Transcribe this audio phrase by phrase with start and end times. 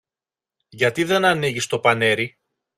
[0.69, 2.39] Γιατί δεν ανοίγεις το πανέρι;